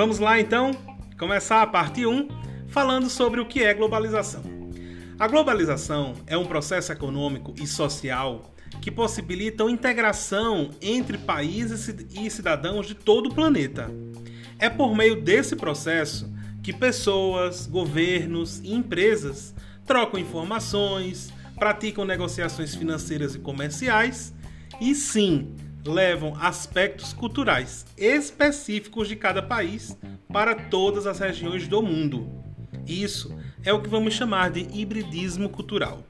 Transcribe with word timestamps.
Vamos 0.00 0.18
lá 0.18 0.40
então 0.40 0.70
começar 1.18 1.60
a 1.60 1.66
parte 1.66 2.06
1 2.06 2.26
falando 2.68 3.10
sobre 3.10 3.38
o 3.38 3.44
que 3.44 3.62
é 3.62 3.74
globalização. 3.74 4.42
A 5.18 5.28
globalização 5.28 6.14
é 6.26 6.38
um 6.38 6.46
processo 6.46 6.90
econômico 6.90 7.52
e 7.60 7.66
social 7.66 8.54
que 8.80 8.90
possibilita 8.90 9.62
a 9.62 9.70
integração 9.70 10.70
entre 10.80 11.18
países 11.18 11.94
e 12.14 12.30
cidadãos 12.30 12.86
de 12.86 12.94
todo 12.94 13.28
o 13.28 13.34
planeta. 13.34 13.90
É 14.58 14.70
por 14.70 14.96
meio 14.96 15.20
desse 15.20 15.54
processo 15.54 16.32
que 16.62 16.72
pessoas, 16.72 17.66
governos 17.66 18.58
e 18.60 18.72
empresas 18.72 19.54
trocam 19.84 20.18
informações, 20.18 21.30
praticam 21.58 22.06
negociações 22.06 22.74
financeiras 22.74 23.34
e 23.34 23.38
comerciais 23.38 24.32
e 24.80 24.94
sim 24.94 25.54
levam 25.84 26.34
aspectos 26.40 27.12
culturais 27.12 27.86
específicos 27.96 29.08
de 29.08 29.16
cada 29.16 29.42
país 29.42 29.96
para 30.32 30.54
todas 30.54 31.06
as 31.06 31.18
regiões 31.18 31.66
do 31.66 31.82
mundo. 31.82 32.28
Isso 32.86 33.36
é 33.64 33.72
o 33.72 33.80
que 33.80 33.88
vamos 33.88 34.14
chamar 34.14 34.50
de 34.50 34.66
hibridismo 34.72 35.48
cultural. 35.48 36.02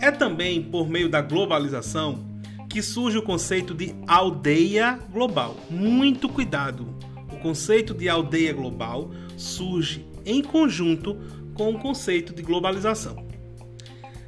É 0.00 0.10
também 0.10 0.62
por 0.62 0.88
meio 0.88 1.08
da 1.08 1.20
globalização 1.20 2.24
que 2.68 2.82
surge 2.82 3.18
o 3.18 3.22
conceito 3.22 3.74
de 3.74 3.94
aldeia 4.06 4.98
global. 5.10 5.56
Muito 5.70 6.28
cuidado! 6.28 6.94
O 7.32 7.38
conceito 7.38 7.94
de 7.94 8.08
aldeia 8.08 8.52
global 8.52 9.10
surge 9.36 10.06
em 10.24 10.42
conjunto 10.42 11.16
com 11.54 11.70
o 11.70 11.78
conceito 11.78 12.34
de 12.34 12.42
globalização. 12.42 13.25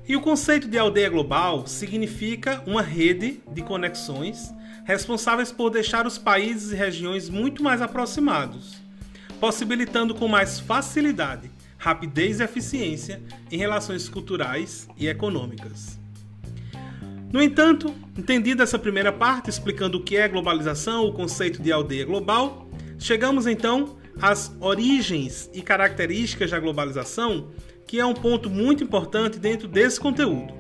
E 0.09 0.17
o 0.17 0.23
conceito 0.23 0.67
de 0.67 0.79
aldeia 0.79 1.11
global 1.11 1.67
significa 1.67 2.63
uma 2.67 2.81
rede 2.81 3.43
de 3.53 3.61
conexões 3.61 4.55
responsáveis 4.87 5.53
por 5.53 5.69
deixar 5.69 6.07
os 6.07 6.17
países 6.17 6.73
e 6.73 6.75
regiões 6.75 7.29
muito 7.29 7.63
mais 7.63 7.83
aproximados, 7.83 8.77
possibilitando 9.39 10.15
com 10.15 10.27
mais 10.27 10.59
facilidade, 10.59 11.51
rapidez 11.77 12.41
e 12.41 12.43
eficiência 12.43 13.23
em 13.53 13.59
relações 13.59 14.09
culturais 14.09 14.89
e 14.97 15.07
econômicas. 15.07 15.99
No 17.31 17.43
entanto, 17.43 17.95
entendida 18.17 18.63
essa 18.63 18.79
primeira 18.79 19.13
parte 19.13 19.51
explicando 19.51 19.99
o 19.99 20.03
que 20.03 20.17
é 20.17 20.27
globalização, 20.27 21.05
o 21.05 21.13
conceito 21.13 21.61
de 21.61 21.71
aldeia 21.71 22.07
global, 22.07 22.67
chegamos 22.99 23.47
então 23.47 23.99
às 24.19 24.57
origens 24.59 25.51
e 25.53 25.61
características 25.61 26.51
da 26.51 26.59
globalização 26.59 27.51
que 27.89 27.99
é 27.99 28.05
um 28.05 28.13
ponto 28.13 28.51
muito 28.51 28.85
importante 28.85 29.39
dentro 29.39 29.67
desse 29.67 29.99
conteúdo. 29.99 30.53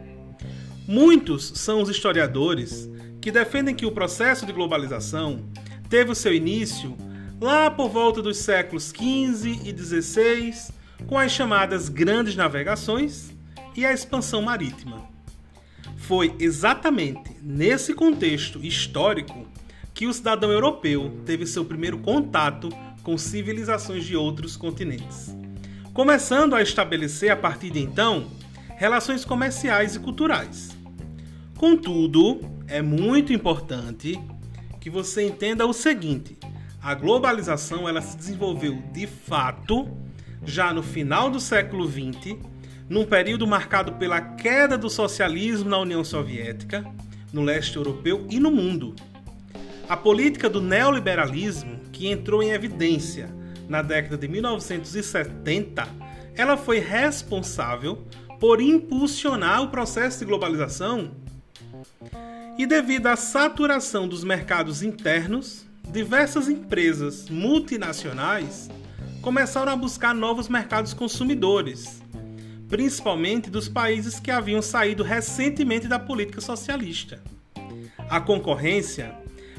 Muitos 0.88 1.52
são 1.56 1.82
os 1.82 1.90
historiadores 1.90 2.90
que 3.20 3.30
defendem 3.30 3.74
que 3.74 3.84
o 3.84 3.92
processo 3.92 4.46
de 4.46 4.52
globalização 4.52 5.44
teve 5.90 6.10
o 6.10 6.14
seu 6.14 6.32
início 6.32 6.96
lá 7.38 7.70
por 7.70 7.90
volta 7.90 8.22
dos 8.22 8.38
séculos 8.38 8.84
XV 8.88 9.60
e 9.62 9.76
XVI, 9.76 10.72
com 11.06 11.18
as 11.18 11.30
chamadas 11.30 11.90
grandes 11.90 12.34
navegações 12.34 13.30
e 13.76 13.84
a 13.84 13.92
expansão 13.92 14.40
marítima. 14.40 15.06
Foi 15.98 16.34
exatamente 16.38 17.36
nesse 17.42 17.92
contexto 17.92 18.64
histórico 18.64 19.46
que 19.92 20.06
o 20.06 20.12
cidadão 20.14 20.50
europeu 20.50 21.20
teve 21.26 21.44
seu 21.44 21.64
primeiro 21.64 21.98
contato 21.98 22.70
com 23.02 23.18
civilizações 23.18 24.04
de 24.04 24.16
outros 24.16 24.56
continentes 24.56 25.37
começando 25.98 26.54
a 26.54 26.62
estabelecer 26.62 27.28
a 27.28 27.36
partir 27.36 27.70
de 27.70 27.80
então 27.80 28.28
relações 28.76 29.24
comerciais 29.24 29.96
e 29.96 29.98
culturais. 29.98 30.68
Contudo, 31.56 32.40
é 32.68 32.80
muito 32.80 33.32
importante 33.32 34.16
que 34.80 34.88
você 34.88 35.26
entenda 35.26 35.66
o 35.66 35.72
seguinte: 35.72 36.38
a 36.80 36.94
globalização 36.94 37.88
ela 37.88 38.00
se 38.00 38.16
desenvolveu 38.16 38.80
de 38.92 39.08
fato 39.08 39.88
já 40.46 40.72
no 40.72 40.84
final 40.84 41.32
do 41.32 41.40
século 41.40 41.90
XX, 41.90 42.36
num 42.88 43.04
período 43.04 43.44
marcado 43.44 43.94
pela 43.94 44.20
queda 44.20 44.78
do 44.78 44.88
socialismo 44.88 45.68
na 45.68 45.80
União 45.80 46.04
Soviética, 46.04 46.86
no 47.32 47.42
leste 47.42 47.74
europeu 47.74 48.24
e 48.30 48.38
no 48.38 48.52
mundo. 48.52 48.94
A 49.88 49.96
política 49.96 50.48
do 50.48 50.60
neoliberalismo, 50.60 51.80
que 51.90 52.06
entrou 52.06 52.40
em 52.40 52.50
evidência 52.50 53.36
na 53.68 53.82
década 53.82 54.16
de 54.16 54.26
1970, 54.26 55.86
ela 56.38 56.56
foi 56.56 56.78
responsável 56.78 58.06
por 58.38 58.60
impulsionar 58.60 59.60
o 59.60 59.70
processo 59.70 60.20
de 60.20 60.24
globalização. 60.24 61.10
E 62.56 62.64
devido 62.64 63.08
à 63.08 63.16
saturação 63.16 64.06
dos 64.06 64.22
mercados 64.22 64.80
internos, 64.82 65.66
diversas 65.90 66.48
empresas 66.48 67.28
multinacionais 67.28 68.70
começaram 69.20 69.72
a 69.72 69.76
buscar 69.76 70.14
novos 70.14 70.48
mercados 70.48 70.94
consumidores, 70.94 72.00
principalmente 72.68 73.50
dos 73.50 73.68
países 73.68 74.20
que 74.20 74.30
haviam 74.30 74.62
saído 74.62 75.02
recentemente 75.02 75.88
da 75.88 75.98
política 75.98 76.40
socialista. 76.40 77.20
A 78.08 78.20
concorrência 78.20 79.12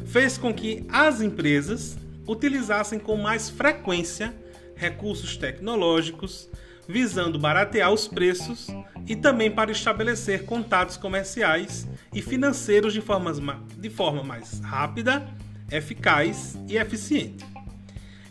fez 0.06 0.38
com 0.38 0.54
que 0.54 0.86
as 0.88 1.20
empresas 1.20 1.98
utilizassem 2.26 3.00
com 3.00 3.18
mais 3.18 3.50
frequência 3.50 4.34
recursos 4.76 5.36
tecnológicos, 5.36 6.50
visando 6.90 7.38
baratear 7.38 7.94
os 7.94 8.08
preços 8.08 8.68
e 9.06 9.16
também 9.16 9.52
para 9.52 9.72
estabelecer 9.72 10.46
contatos 10.46 10.98
comerciais 10.98 11.88
e 12.12 12.20
financeiros 12.20 12.94
de, 12.94 13.00
formas, 13.00 13.40
de 13.78 13.90
forma 13.92 14.24
mais 14.24 14.60
rápida, 14.60 15.24
eficaz 15.72 16.58
e 16.68 16.78
eficiente. 16.78 17.46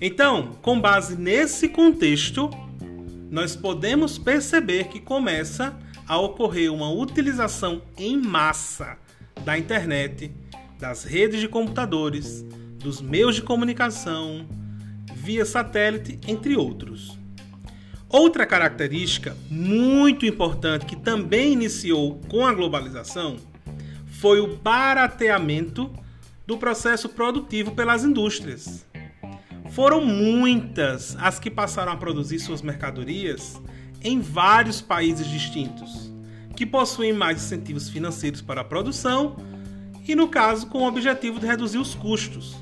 Então, 0.01 0.57
com 0.61 0.81
base 0.81 1.17
nesse 1.17 1.69
contexto, 1.69 2.51
nós 3.31 3.55
podemos 3.55 4.19
perceber 4.19 4.89
que 4.89 4.99
começa 4.99 5.79
a 6.05 6.19
ocorrer 6.19 6.73
uma 6.73 6.91
utilização 6.91 7.81
em 7.97 8.21
massa 8.21 8.99
da 9.45 9.57
internet, 9.57 10.33
das 10.81 11.05
redes 11.05 11.39
de 11.39 11.47
computadores, 11.47 12.43
dos 12.79 13.01
meios 13.01 13.37
de 13.37 13.43
comunicação, 13.43 14.49
via 15.15 15.45
satélite, 15.45 16.19
entre 16.27 16.57
outros. 16.57 17.18
Outra 18.11 18.47
característica 18.47 19.37
muito 19.51 20.25
importante 20.25 20.87
que 20.87 20.97
também 20.97 21.53
iniciou 21.53 22.19
com 22.29 22.47
a 22.47 22.55
globalização 22.55 23.37
foi 24.07 24.41
o 24.41 24.57
barateamento 24.57 25.93
do 26.47 26.57
processo 26.57 27.11
produtivo 27.11 27.73
pelas 27.73 28.05
indústrias. 28.05 28.87
Foram 29.73 30.03
muitas 30.03 31.15
as 31.17 31.39
que 31.39 31.51
passaram 31.51 31.93
a 31.93 31.97
produzir 31.97 32.39
suas 32.39 32.63
mercadorias 32.63 33.61
em 34.03 34.21
vários 34.21 34.81
países 34.81 35.27
distintos, 35.27 36.11
que 36.57 36.65
possuem 36.65 37.13
mais 37.13 37.45
incentivos 37.45 37.91
financeiros 37.91 38.41
para 38.41 38.63
a 38.63 38.65
produção 38.65 39.37
e, 40.07 40.15
no 40.15 40.29
caso, 40.29 40.67
com 40.69 40.79
o 40.79 40.89
objetivo 40.89 41.39
de 41.39 41.47
reduzir 41.47 41.77
os 41.77 41.95
custos. 41.95 42.57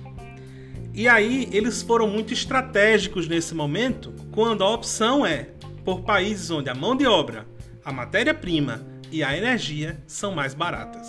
E 0.97 1.07
aí 1.07 1.47
eles 1.53 1.83
foram 1.83 2.09
muito 2.09 2.33
estratégicos 2.33 3.29
nesse 3.29 3.55
momento, 3.55 4.15
quando 4.33 4.65
a 4.65 4.71
opção 4.71 5.27
é 5.27 5.51
por 5.85 6.01
países 6.01 6.51
onde 6.51 6.71
a 6.71 6.75
mão 6.75 6.97
de 6.97 7.07
obra, 7.07 7.47
a 7.85 7.93
matéria-prima 7.93 8.81
e 9.13 9.23
a 9.23 9.37
energia 9.37 10.03
são 10.07 10.35
mais 10.35 10.55
baratas. 10.55 11.07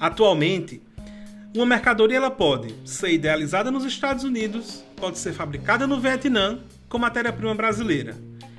Atualmente, 0.00 0.82
uma 1.54 1.64
mercadoria 1.64 2.16
ela 2.16 2.32
pode 2.32 2.74
ser 2.84 3.12
idealizada 3.12 3.70
nos 3.70 3.84
Estados 3.84 4.24
Unidos, 4.24 4.84
pode 4.96 5.20
ser 5.20 5.34
fabricada 5.34 5.86
no 5.86 6.00
Vietnã 6.00 6.58
com 6.88 6.98
matéria-prima 6.98 7.54
brasileira, 7.54 8.16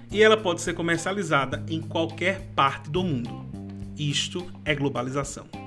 e 0.09 0.23
ela 0.23 0.37
pode 0.37 0.61
ser 0.61 0.73
comercializada 0.73 1.61
em 1.67 1.81
qualquer 1.81 2.39
parte 2.55 2.89
do 2.89 3.03
mundo. 3.03 3.45
Isto 3.97 4.49
é 4.63 4.73
globalização. 4.73 5.60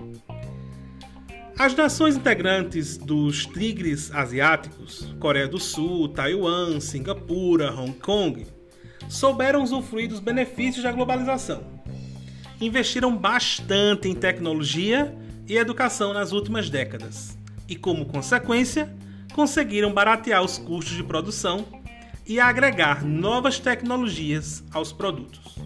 As 1.57 1.73
nações 1.73 2.17
integrantes 2.17 2.97
dos 2.97 3.47
tigres 3.47 4.13
asiáticos, 4.13 5.15
Coreia 5.21 5.47
do 5.47 5.61
Sul, 5.61 6.09
Taiwan, 6.09 6.81
Singapura, 6.81 7.73
Hong 7.73 7.93
Kong, 7.93 8.45
souberam 9.09 9.63
usufruir 9.63 10.09
dos 10.09 10.19
benefícios 10.19 10.83
da 10.83 10.91
globalização. 10.91 11.63
Investiram 12.61 13.17
bastante 13.17 14.09
em 14.09 14.17
tecnologia 14.17 15.17
e 15.47 15.57
educação 15.57 16.13
nas 16.13 16.33
últimas 16.33 16.69
décadas 16.69 17.39
e, 17.69 17.77
como 17.77 18.05
consequência, 18.07 18.93
conseguiram 19.33 19.93
baratear 19.93 20.43
os 20.43 20.59
custos 20.59 20.97
de 20.97 21.05
produção 21.05 21.65
e 22.27 22.41
agregar 22.41 23.05
novas 23.05 23.61
tecnologias 23.61 24.65
aos 24.73 24.93
produtos. 24.93 25.57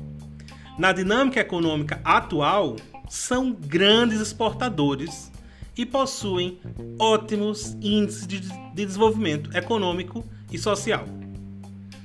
Na 0.79 0.93
dinâmica 0.93 1.41
econômica 1.41 1.99
atual, 2.05 2.77
são 3.09 3.53
grandes 3.53 4.21
exportadores 4.21 5.33
e 5.79 5.87
possuem 5.87 6.59
ótimos 6.99 7.77
índices 7.81 8.27
de, 8.27 8.41
desenvolvimento 8.75 9.57
econômico 9.57 10.25
e 10.53 10.59
social. 10.59 11.07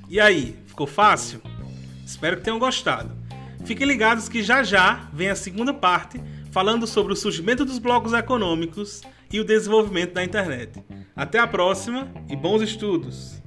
E 0.08 0.20
aí, 0.20 0.56
ficou 0.66 0.86
fácil? 0.86 1.42
Espero 2.06 2.36
que 2.36 2.44
tenham 2.44 2.58
gostado. 2.58 3.12
Fiquem 3.64 3.86
ligados 3.86 4.28
que 4.28 4.42
já 4.42 4.62
já 4.62 5.08
vem 5.12 5.28
a 5.28 5.34
segunda 5.34 5.74
parte 5.74 6.20
falando 6.52 6.86
sobre 6.86 7.12
o 7.12 7.16
surgimento 7.16 7.64
dos 7.64 7.78
blocos 7.80 8.12
econômicos 8.12 9.02
e 9.32 9.40
o 9.40 9.44
desenvolvimento 9.44 10.12
da 10.12 10.22
internet. 10.22 10.84
Até 11.16 11.40
a 11.40 11.46
próxima 11.46 12.08
e 12.28 12.36
bons 12.36 12.62
estudos! 12.62 13.43